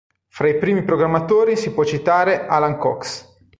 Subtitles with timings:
[0.29, 3.35] Fra i primi programmatori si può citare Alan Cox.